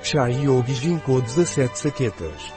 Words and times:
Chá 0.00 0.28
Yogi 0.28 0.74
Ginkgo 0.74 1.20
17 1.20 1.76
saquetas. 1.76 2.54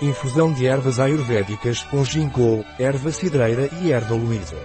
Infusão 0.00 0.52
de 0.52 0.66
ervas 0.66 1.00
ayurvédicas 1.00 1.82
com 1.82 2.04
ginkgo, 2.04 2.64
erva 2.78 3.10
cidreira 3.10 3.68
e 3.82 3.92
erva 3.92 4.14
luísa. 4.14 4.56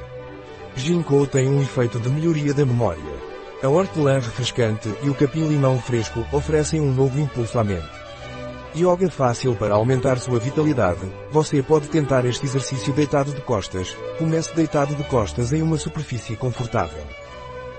Ginkgo 0.76 1.26
tem 1.26 1.50
um 1.50 1.62
efeito 1.62 2.00
de 2.00 2.08
melhoria 2.10 2.54
da 2.54 2.66
memória. 2.66 3.02
A 3.64 3.68
hortelã 3.68 4.20
refrescante 4.20 4.94
e 5.02 5.10
o 5.10 5.16
capim-limão 5.16 5.80
fresco 5.80 6.26
oferecem 6.32 6.80
um 6.80 6.94
novo 6.94 7.20
impulso 7.20 7.58
à 7.58 7.64
mente. 7.64 7.90
Yoga 8.76 9.10
fácil 9.10 9.56
para 9.56 9.74
aumentar 9.74 10.18
sua 10.20 10.40
vitalidade. 10.40 11.02
Você 11.32 11.62
pode 11.64 11.90
tentar 11.90 12.26
este 12.26 12.46
exercício 12.46 12.94
deitado 12.94 13.34
de 13.34 13.42
costas. 13.42 13.98
Comece 14.18 14.54
deitado 14.56 14.96
de 14.96 15.04
costas 15.06 15.52
em 15.52 15.62
uma 15.62 15.78
superfície 15.78 16.38
confortável. 16.38 17.04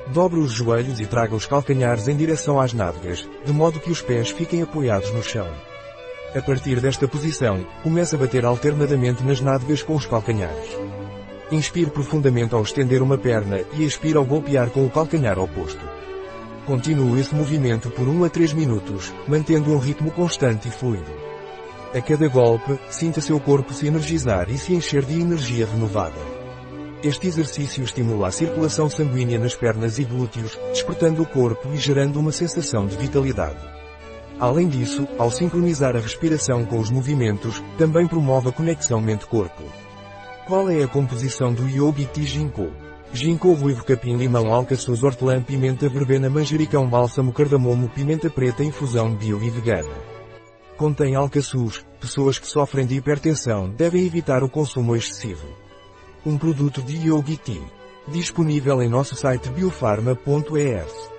Dobre 0.08 0.40
os 0.40 0.52
joelhos 0.52 1.00
e 1.00 1.06
traga 1.06 1.34
os 1.34 1.46
calcanhares 1.46 2.08
em 2.08 2.16
direção 2.16 2.60
às 2.60 2.72
nádegas, 2.72 3.28
de 3.44 3.52
modo 3.52 3.80
que 3.80 3.90
os 3.90 4.02
pés 4.02 4.30
fiquem 4.30 4.62
apoiados 4.62 5.12
no 5.12 5.22
chão. 5.22 5.48
A 6.34 6.40
partir 6.40 6.80
desta 6.80 7.06
posição, 7.06 7.64
comece 7.82 8.14
a 8.14 8.18
bater 8.18 8.44
alternadamente 8.44 9.22
nas 9.22 9.40
nádegas 9.40 9.82
com 9.82 9.94
os 9.94 10.06
calcanhares. 10.06 10.78
Inspire 11.50 11.90
profundamente 11.90 12.54
ao 12.54 12.62
estender 12.62 13.02
uma 13.02 13.18
perna 13.18 13.60
e 13.74 13.84
expire 13.84 14.16
ao 14.16 14.24
golpear 14.24 14.70
com 14.70 14.84
o 14.84 14.90
calcanhar 14.90 15.38
oposto. 15.38 15.84
Continue 16.66 17.20
esse 17.20 17.34
movimento 17.34 17.90
por 17.90 18.08
1 18.08 18.24
a 18.24 18.28
3 18.28 18.54
minutos, 18.54 19.12
mantendo 19.28 19.72
um 19.72 19.78
ritmo 19.78 20.10
constante 20.10 20.68
e 20.68 20.70
fluido. 20.70 21.10
A 21.94 22.00
cada 22.00 22.26
golpe, 22.28 22.78
sinta 22.88 23.20
seu 23.20 23.38
corpo 23.38 23.74
se 23.74 23.86
energizar 23.86 24.50
e 24.50 24.56
se 24.56 24.72
encher 24.72 25.04
de 25.04 25.20
energia 25.20 25.66
renovada. 25.66 26.41
Este 27.02 27.26
exercício 27.26 27.82
estimula 27.82 28.28
a 28.28 28.30
circulação 28.30 28.88
sanguínea 28.88 29.36
nas 29.36 29.56
pernas 29.56 29.98
e 29.98 30.04
glúteos, 30.04 30.56
despertando 30.70 31.20
o 31.20 31.26
corpo 31.26 31.68
e 31.74 31.76
gerando 31.76 32.20
uma 32.20 32.30
sensação 32.30 32.86
de 32.86 32.96
vitalidade. 32.96 33.58
Além 34.38 34.68
disso, 34.68 35.08
ao 35.18 35.28
sincronizar 35.28 35.96
a 35.96 35.98
respiração 35.98 36.64
com 36.64 36.78
os 36.78 36.90
movimentos, 36.90 37.60
também 37.76 38.06
promove 38.06 38.50
a 38.50 38.52
conexão 38.52 39.00
mente-corpo. 39.00 39.64
Qual 40.46 40.70
é 40.70 40.84
a 40.84 40.88
composição 40.88 41.52
do 41.52 41.68
Yogi 41.68 42.06
Tea 42.06 42.24
Ginkgo? 42.24 42.70
Ginkgo 43.12 43.52
ruivo 43.52 43.84
capim 43.84 44.16
limão 44.16 44.54
alcaçuz 44.54 45.02
hortelã 45.02 45.42
pimenta 45.42 45.88
verbena 45.88 46.30
manjericão 46.30 46.88
bálsamo 46.88 47.32
cardamomo 47.32 47.88
pimenta 47.88 48.30
preta 48.30 48.62
infusão 48.62 49.12
bio 49.12 49.42
e 49.42 49.50
vegana. 49.50 49.92
Contém 50.76 51.16
alcaçuz, 51.16 51.84
pessoas 52.00 52.38
que 52.38 52.46
sofrem 52.46 52.86
de 52.86 52.94
hipertensão 52.94 53.68
devem 53.68 54.06
evitar 54.06 54.44
o 54.44 54.48
consumo 54.48 54.94
excessivo. 54.94 55.46
Um 56.24 56.38
produto 56.38 56.80
de 56.82 57.08
Yogi 57.08 57.36
Tea. 57.36 57.62
Disponível 58.06 58.80
em 58.80 58.88
nosso 58.88 59.16
site 59.16 59.50
biofarma.es. 59.50 61.11